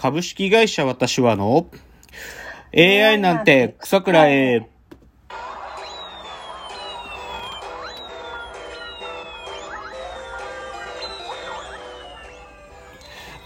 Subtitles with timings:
[0.00, 1.66] 株式会社私はの
[2.74, 4.66] AI なんて草くらえ。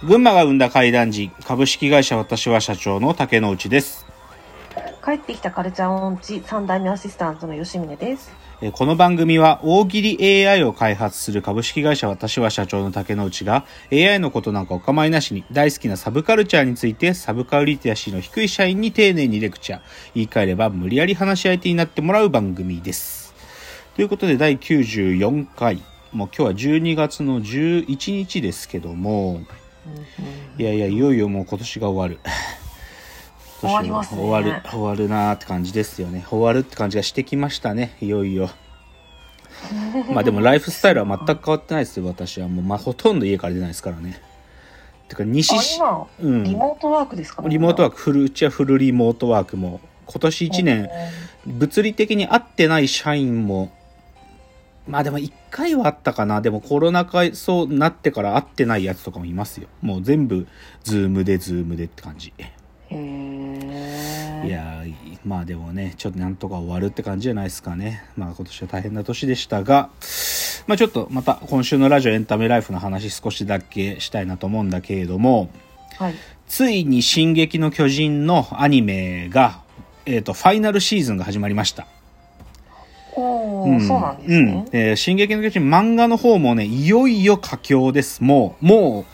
[0.05, 4.04] 群馬が生んだ怪談時、株式会社私は社長の竹之内です。
[5.05, 8.33] 帰ってきたカルチャー音痴3代目アシスタントの吉峰です。
[8.63, 19.81] えーこの番組は大喜利 AI を開発する株式会社私は社長の竹之内が AI のことなんかお構いなしに大好きなサブカルチャーについてサブカルリテラシーの低い社員に丁寧にレクチャー
[20.15, 23.35] 言い換えれば無理やり話し相手になってもらう番組です。
[23.97, 29.43] ということで第94回もう今日は12月の11日ですけども
[30.57, 32.21] いやいやいよいよもう今年が終わる。
[33.61, 36.25] 終わりますね終わる、終わるなーって感じですよね。
[36.29, 38.51] 終わるって感じがしてきましたね、いよいよ。
[40.13, 42.49] まあでもライフスタイルは全く変わってないですよ、私は。
[42.49, 44.21] もう、まあ、ほとんど家から出ないですからね。
[45.09, 46.45] てか、西今、うん。
[46.45, 47.97] リモートワークですかリモートワーク。
[47.97, 50.91] ク、フル、うちはフルリモートワークも、今年1年、
[51.47, 53.71] 物理的に会ってない社員も、
[54.87, 56.43] まあでも1回はあったかな。
[56.43, 59.69] でもコロナ禍そうなってから会ってないやつとかもいますよ。
[59.81, 60.47] もう全部、
[60.83, 62.35] Zoom で Zoom でって感じ。
[62.97, 68.05] いやーまあでもねちょっとなんとか終わるって感じじゃないですかね。
[68.17, 69.89] まあ今年は大変な年でしたが
[70.67, 75.51] まあちょっとまた今週のラジオエンタメライフの話少しだけしたいなと思うんだけれども
[75.99, 76.15] はい。
[76.47, 79.61] ついに「進撃の巨人」のアニメが、
[80.05, 81.87] えー、とファイナルシーズンが始まりました。
[83.17, 84.67] おー、そうなんですね。
[84.73, 84.79] うん。
[84.79, 88.23] えー進撃の巨人漫画の方もねいよいよ佳境です。
[88.23, 89.05] もうもう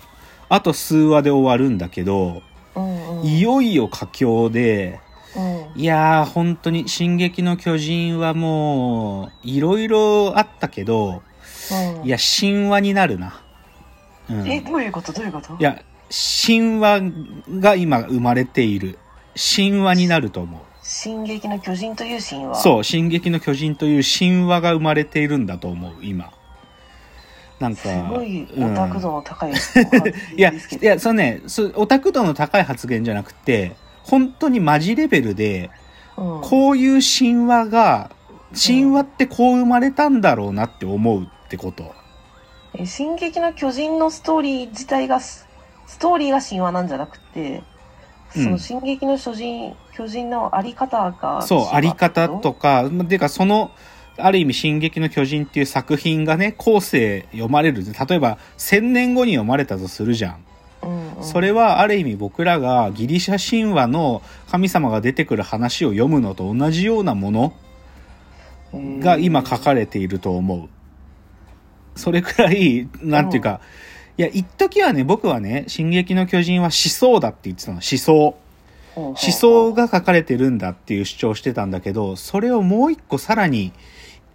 [0.48, 2.42] あと数話で終わるんだけど
[2.81, 3.27] うんうん。
[3.27, 5.00] いよいよ佳境で
[5.36, 5.41] う
[5.78, 5.81] ん。
[5.81, 11.23] いやー、本当に、進撃の巨人はもう、いろいろあったけど、
[11.70, 13.41] うんいや、神話になるな。
[14.28, 14.48] うん。
[14.48, 15.12] え、いどういうこと？
[15.12, 15.56] どういうこと？
[15.61, 17.01] や、神話
[17.61, 18.98] が今生まれている。
[19.36, 20.61] 神話になると思う。
[20.83, 22.58] 進撃の巨人という神話。
[22.58, 22.62] う。
[22.62, 26.33] そう、進撃の巨人という神話が生まれているんだと思う、今。
[27.61, 28.73] なんか、すごいうん。
[28.73, 30.83] オタク度の高い、いや、ですけど。
[30.83, 35.71] いや、そのね、そオタク度の高い発言じゃなくて、本当にマジレベルで、
[36.17, 38.11] うん、こういう神話が、
[38.53, 41.95] 神話ってこう生まれたんだろうなって思うってこと。
[42.75, 45.47] え進撃の巨人のストーリー自体がス、
[45.87, 47.63] ストーリーが神話なんじゃなくて、
[48.37, 48.45] うん。
[48.45, 53.71] その進撃の巨人、巨人のあり方がそう、あり方とか、まてかその、
[54.17, 57.85] ある意味、進撃の巨人っていう作品がね、後世読まれる。
[57.85, 60.45] 例えば、千年後に読まれたとするじゃん。
[60.83, 67.53] うんうん、それはある意味僕らがギリシャ神話の神様が出てくる話を読むのと同じようなもの
[68.73, 70.69] が今書かれていると思う。
[71.97, 73.61] それくらい、なんていうか、
[74.17, 77.77] いや、一時はね、僕はね、進撃の巨人は思想だって言ってたの。
[77.77, 78.37] 思想。
[78.97, 83.73] 思想が書かれてるんだっていう主張をしてたんだけど、それをもう一個さらに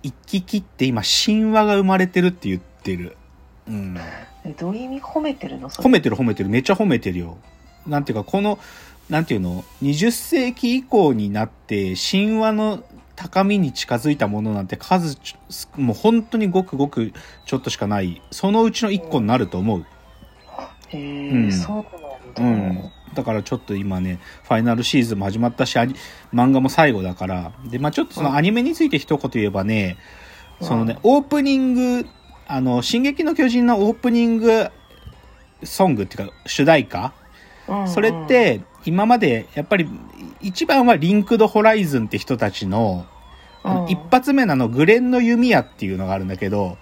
[0.06, 3.18] 一気切って今、神話が生まれてるって言ってる。
[3.68, 3.98] うん。
[4.44, 5.68] えどういう意味褒めてるの？
[5.70, 6.50] 褒めてる褒めてる。
[6.50, 7.40] めっちゃ褒めてるよ。
[7.88, 8.60] なんていうか、この、
[9.10, 12.84] なんていうの ?20 世紀以降になって、神話の
[13.16, 15.18] 高みに近づいたものなんて数
[15.78, 17.12] もう本当にごくごく
[17.46, 18.22] ちょっとしかない。
[18.30, 19.86] そのうちの一個になると思う。
[20.90, 21.86] へえ、うんそう
[22.38, 22.82] うなんだ。
[22.84, 22.92] ん。
[23.16, 25.78] だからちょっと今ね、ファイナルシーズンも始まったし、
[26.34, 29.98] 漫画も最後だから、で、まあちょっとそのアニメについて一言言えばね、
[30.62, 32.06] そのね、オープニング、
[32.48, 34.68] あの、進撃の巨人のオープニング
[35.64, 37.14] ソングっていうか、主題歌、
[37.88, 39.90] それって、今まで、やっぱり、
[40.42, 43.06] 一番はリンクドホライズンって人たちの、
[43.88, 46.78] 一発目なの、グレンの弓矢っていうのがあるんだけど、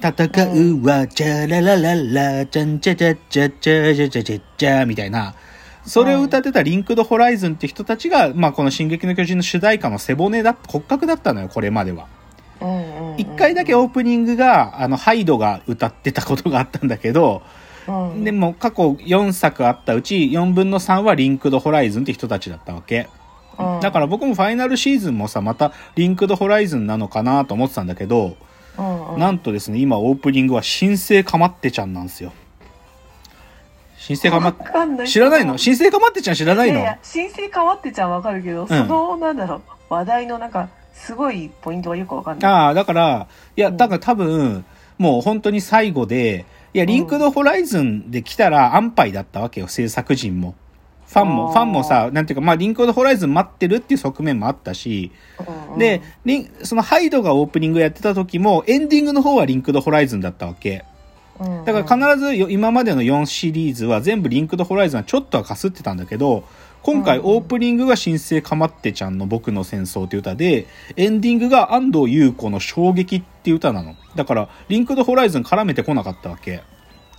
[0.00, 5.34] 戦うは、チャララララ、チャンチャチャチャチャチャチャチャみたいな、
[5.86, 12.06] それを歌ってたリンクドホライズンって人たちが、まあこの進撃の巨人の主題歌の背骨だ、骨格だったのよ、これまでは。
[13.16, 17.42] 一回だけオープニングが、あの、ハイドが歌ってたことがあったんだけど、
[17.88, 23.08] うん、でも過去4作あったうち4分の3はリンクドホライズンって人たちだったわけ。
[23.58, 28.36] うんだから僕もファイナルシーズンもさ、またリンクドホライズンなのかなと思ってたんだけど、
[28.76, 32.34] うんうん、なんとですね、今オープニングは新生かまってちゃんなんですよ。
[34.06, 35.08] 新生かまっわかんない。
[35.08, 35.58] 知らないの？
[35.58, 36.78] 新生かまってちゃん知らないの？
[36.78, 42.50] いやいや新生かわってちゃんわかるけど、そのなんだろう話題のなんかすごいポイントはよくわかんない。
[42.50, 43.26] ああ、だから、
[43.56, 43.76] いや、うん。
[43.76, 44.64] だから多分、
[44.96, 50.54] もう本当に最後で、いや、リンクドホライズンで来たら安牌だったわけよ、制作陣も。
[51.08, 51.52] ファンも、あー。
[51.52, 55.12] ファンもさ、なんていうか、まあ、リンクドホライズン待ってるっていう側面もあったし、
[55.66, 55.78] うんうん。
[55.78, 60.84] で、リンそのハイドがオープニングやってた時も、エンディングの方はリンクドホライズンだったわけ。
[61.40, 66.44] うんだから必ずよ今までの4シリーズは全部リンクドホライズンはちょっとはかすってたんだけど、
[66.86, 73.96] 今回うんオープニングが新生かまってちゃんの僕の戦争っていう歌で、エンディングが安藤優子の衝撃っていう歌なの。
[74.14, 76.62] だから、リンクドホライズン絡めてこなかったわけ。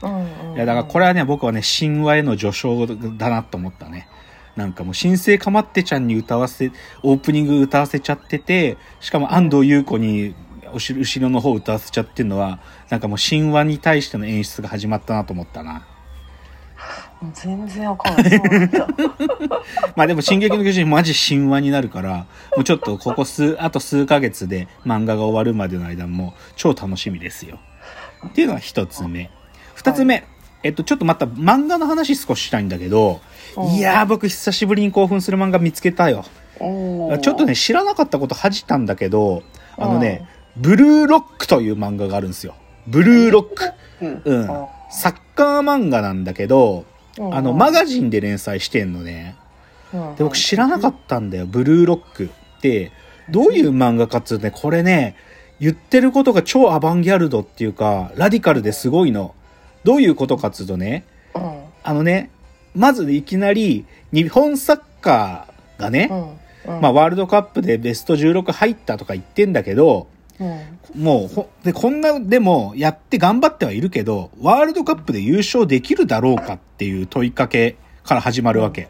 [0.02, 4.08] うんうんいや、だからこれはね、僕はね、神話への序章だなと思ったね。
[4.56, 6.72] なんかもう、新生かまってちゃんに歌わせ、
[7.04, 10.34] オープニング歌わせちゃってて、しかも安藤優子に、
[10.74, 12.60] 後ろの方歌わせちゃってるのは、
[12.90, 15.86] なんかもう神話に対しての演出が始まったなと思ったな。
[17.22, 18.42] もう全然わかんない。
[19.96, 27.60] まあでも、進撃の巨人マジ神話になるから、もうちょっとここ数、あと数ヶ月で漫画が終わるまでの間も超楽しみですよ。
[28.28, 29.32] っていうのが一つ目。
[29.74, 30.26] 二つ目。
[30.64, 33.22] えっと、ちょっとまた漫画の話少ししたいんだけど、
[33.56, 36.26] うんいやー僕久しぶりに興奮する漫画見つけたよ。
[36.60, 39.42] ちょっとね、知らなかったこと恥じたんだけど、
[39.78, 40.28] あのね、
[40.60, 42.56] ブルーロックという漫画があるんですよ。
[42.88, 43.74] ブルーロック。
[44.02, 44.48] うんうん。
[44.90, 46.86] サッカー漫画なんだけど、
[47.18, 49.36] うんあの、マガジンで連載してんのね。
[49.92, 51.46] で、僕知らなかったんだよ。
[51.46, 52.92] ブルーロックって、
[53.30, 55.16] どういう漫画かっつうとね、これね、
[55.60, 59.34] 言ってることが超アバンギャルドっていうか、ラディカルですごいの。
[59.84, 61.06] どういうことかっつうとね、
[61.36, 62.30] うんあのね、
[62.76, 66.10] まずいきなり、日本サッカーがね、
[66.66, 70.17] まあ、ワールドカップでベスト16入ったとか言ってんだけど、うん
[70.96, 78.88] もうほ、で、こんな、でも、やって頑張ってはいるけど、ワールドカップで優勝できるだろうかっていう問いかけから始まるわけ。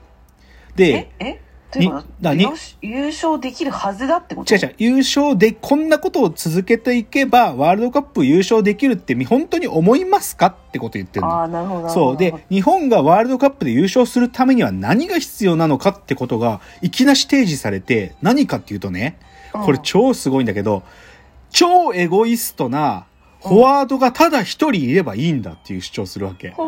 [0.76, 1.42] でえ、え？
[1.80, 1.92] に
[2.22, 2.48] だに？
[2.82, 4.56] 優勝できるはずだってこと？
[4.56, 11.32] 違う違う、優勝で、こんなことを続けていけば、ワールドカップ優勝できるって、本当に思いますかってこと言ってるの。
[11.34, 12.08] ああ、なるほどなるほど。
[12.08, 12.18] そう。
[12.18, 19.18] で、日本がワールドカップで優勝するためには何が必要なのかってことが、いきなし提示されて、何かっていうとね、
[19.52, 20.84] これ超すごいんだけど、
[21.50, 23.06] 超エゴイストな
[23.42, 26.54] フォワードがただ一人いればいいんだっていう主張するわけ。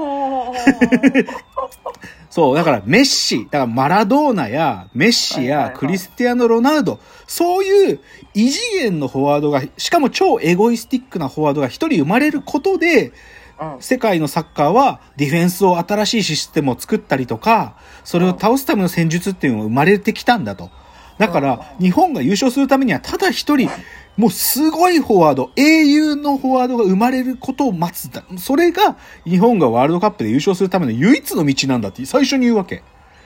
[2.30, 8.00] そう、だからメッシ、だからマラドーナやメッシやクリスティアーノ・ロナウド、そういう
[8.36, 13.14] 異次元のフォワードが、しかも超エゴイスティックなフォワードが一人生まれることで、
[13.60, 13.82] うん。
[13.82, 20.70] 世界のサッカーはディフェンスを新しいシステムを作ったりとか、それを倒すための戦術っていうのが生まれてきたんだと。
[21.18, 23.70] だから、日本が優勝するためにはただ一人、
[24.20, 28.22] もうすごいフォワード、英雄のフォワードが生まれることを待つんだ。
[28.38, 32.84] それが日本がワールドカップで優勝するための唯一の道なんだって最初に言うわけ。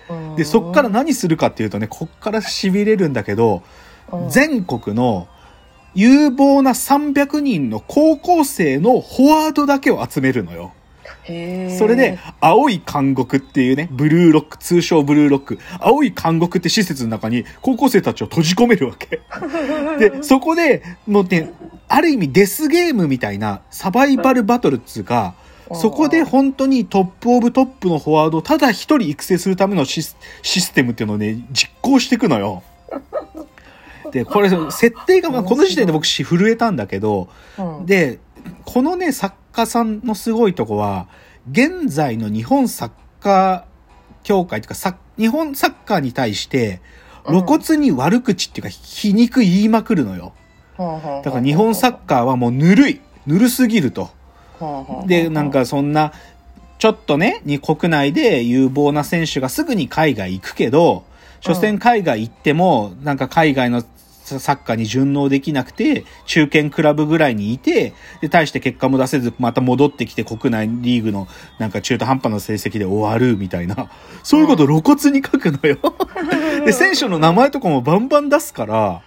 [0.08, 3.64] うんで、そっから何するかっていうとね、こっから痺れるんだけど、
[4.12, 5.28] うん全国の
[5.96, 10.74] 有望な300人の高校生のフォワードだけを集めるのよ。
[11.26, 19.22] それで、青い監獄っていうね、ブルーロック、通称ブルーロック、青い監獄って施設の中に高校生たちを閉じ込めるわけ。
[20.00, 21.52] で、そこで、もうね、
[21.88, 25.36] ある意味デスゲームみたいなサバイバルバトルっつうか、
[25.74, 32.64] そこで本当にトップオブトップのフォワードをただ一人育成するためのシスシステムっていうのをね、実行していくのよ。
[34.12, 37.86] で、これ、設定が、まあこの時点で僕し震えたんだけど、うん。
[37.86, 38.20] で、
[38.66, 41.08] このね、作家さんのすごいとこは、
[41.52, 46.82] 現在の日本サッカー協会というか、サ日本サッカーに対して、
[47.28, 50.34] 露骨に悪口っていうか、皮肉言いまくるのよ。
[50.78, 53.02] だから日本サッカーはもうぬるい。
[53.26, 54.10] ぬるすぎると。
[55.06, 56.12] で、なんかそんな、
[56.80, 61.04] ちょっとね、に国内で有望な選手がすぐに海外行くけど、
[61.40, 63.84] 所詮海外行っても、なんか海外の
[64.24, 71.28] サッカーに順応できなくて、中堅クラブぐらいにいて、で、大して結果も出せず、また戻ってきて国内リーグの
[71.60, 73.90] なんか中途半端な成績で終わるみたいな、
[74.24, 75.78] そういうことを露骨に書くのよ。
[76.66, 79.02] で、選手の名前とかもバンバン出すから、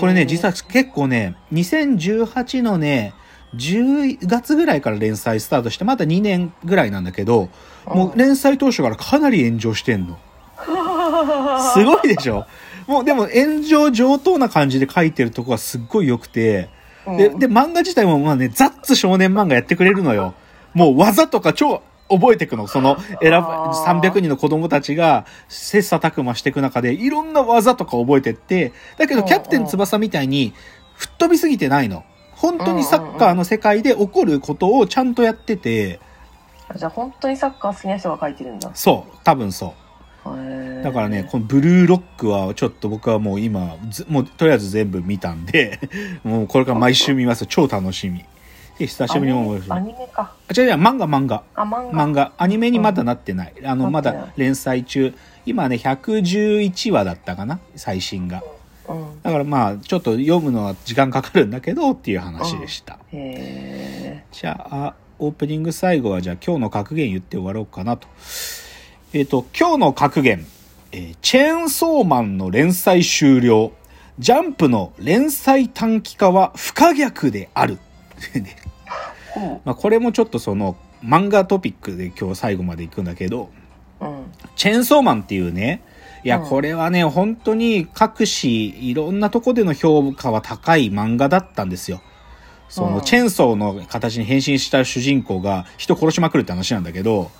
[0.00, 3.14] これね、実は結構ね、2018のね、
[3.56, 7.50] 10月ぐらいから連載スタートして、まだ2年ぐらいなんだけど、
[7.86, 10.18] もう連載当初からかなり炎上してんの。
[11.74, 12.46] すごいでしょ？
[12.86, 16.68] もうでも炎上上等な感じで書いてるとこがすっごい良くて、
[17.06, 20.34] で、で、漫画自体もまあね、ザッツ少年漫画やってくれるのよ。
[20.72, 22.66] もう技とか超覚えていくの。
[22.66, 30.54] その、選ぶ、あー300人の子供たちが切磋琢磨していく中で、いろんな技とか覚えてって、だけどうんキャプテン翼みたいに、
[30.96, 32.04] 吹っ飛びすぎてないの。
[32.32, 36.00] 本当にサッカーの世界で起こることをちゃんとやってて、
[36.76, 38.70] じゃあ本当にサッカー好きな人が書いてるんだ。
[38.74, 39.72] そう、多分そう。
[40.82, 45.80] だからね、このブルーロックはちょっと僕はもう今、ずもうとりあえず全部見たんで、
[46.24, 47.46] もうこれから毎週見ます。
[47.46, 48.24] 超楽しみ。
[48.78, 49.62] で、久しぶりに思う。
[49.68, 50.34] アニメか。
[50.48, 51.42] あ、違う違う、漫画漫画。
[51.54, 52.06] あ、漫画。
[52.06, 52.32] 漫画。
[52.38, 53.54] アニメにまだなってない。
[53.64, 55.14] あの、まだ連載中。
[55.46, 58.42] 今ね、111話だったかな最新が。
[58.88, 59.22] うん。
[59.22, 62.98] だからまあ、ちょっと読むのは時間かかるんだけど、っていう話でした。
[63.12, 68.08] へじゃあ、オープニング最後はじゃあ今日の格言言って終わろうかなと。
[69.16, 70.44] えっ、と、今日の格言、
[70.90, 73.70] えーチェーンソーマンの連載終了。
[74.18, 77.78] ジャンプの連載短期化は不可逆である。
[79.64, 83.50] まあこれもちょっとその漫画トピックで今日最後まで行くんだけど、
[84.00, 84.04] う。
[84.04, 84.24] うん。
[84.56, 85.84] チェーンソーマンっていうね、
[86.24, 92.00] いや、うんこれはね、本当に各紙、いろんなとこでの評価は高い漫画だったんですよ。
[92.68, 97.30] その、うんチェーンソーの形に変身した主人公が人殺しまくるって話なんだけど、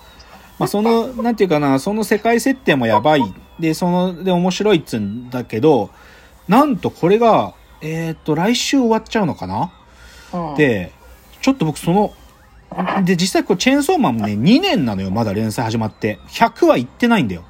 [0.59, 3.21] まあ、その、 なんていうかな、その世界設定もやばい。
[3.59, 5.89] で、その、で、面白いっつうんだけど、
[6.47, 9.71] なんとこれが、えっ、と、来週終わっちゃうのかな？
[10.33, 10.91] うん、で、
[11.41, 12.13] ちょっと僕その、
[13.03, 16.19] で、実際これチェーンソーマンもね、2年なのよ、まだ連載始まって。
[16.29, 17.43] 100は行ってないんだよ。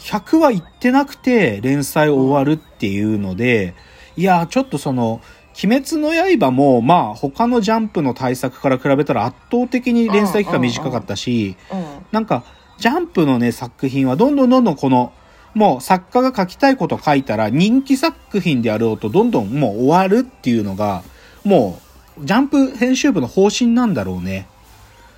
[0.00, 3.74] 100は行ってなくて、連載終わるっていうので、
[4.16, 5.20] いや、ちょっとその、
[5.62, 11.84] 鬼滅の刃も、まあ、他のジャンプの対策から比べたら圧倒的に連載期間短かったし、うん。
[12.10, 12.44] なんか、
[12.78, 15.12] ジャンプのね、作品はどんどんどんどんこの、
[15.54, 21.02] もう作家が書きたいこと書いたら人気作品であろうとどんどんもう終わるっていうのが、
[21.44, 21.78] も
[22.18, 24.46] う、ジャンプ編集部の方針なんだろうね。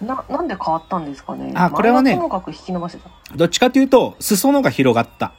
[0.00, 1.52] な、なんで変わったんですかね？
[1.54, 3.36] あこれはね前ともかく引き伸ばしてた。
[3.36, 5.32] どっちかというと、裾野が広がった。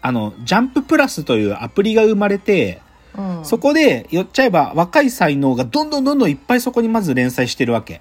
[0.00, 2.80] あの、ジャンププラスというアプリが生まれて、
[3.18, 3.44] うん。
[3.44, 8.00] そこで寄っちゃえば若い才能がどんどんどんどんいっぱいそこにまず連載してるわけ。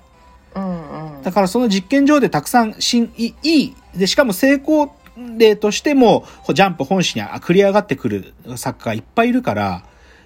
[0.55, 1.23] うんうん。
[1.23, 4.95] だからその実験場でたくさん新、いいい、で、しかも成功
[5.37, 9.83] 例としても、ジャンプ本誌に繰り上がってくる作家がいっぱいいるから、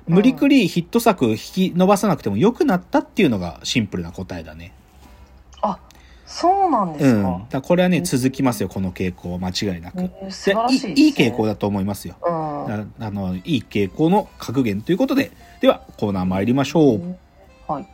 [0.07, 4.73] 無理くりヒット作引き伸ばさなくても良くなったっていうのがシンプルな答えだね。
[6.31, 7.23] あ、そうなんでうん。
[7.23, 7.39] だすか。
[7.39, 10.01] からこれはね、続きますよ、この傾向は間違いなく。
[10.01, 10.93] えー素で晴らしいね。
[10.97, 12.15] いい傾向だと思いますよ。
[12.25, 12.31] うん。
[12.31, 17.01] ああの、いい傾向の格言ということで、ではコーナー参りましょう。
[17.67, 17.87] はい。